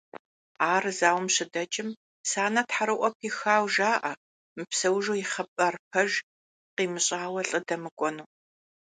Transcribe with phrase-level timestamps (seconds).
[0.73, 1.89] Ар зауэм щыдэкӏым,
[2.29, 4.11] Санэ тхьэрыӏуэ пихауэ жаӏэ
[4.55, 6.11] мыпсэужу и хъыбар пэж
[6.75, 8.25] къимыщӏауэ лӏы дэмыкӏуэну.